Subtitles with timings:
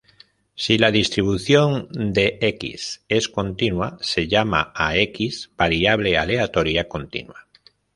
[0.55, 7.47] Si la distribución de "X" es continua, se llama a "X" variable aleatoria continua.